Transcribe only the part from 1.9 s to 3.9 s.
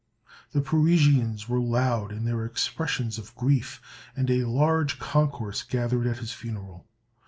in their expressions of grief,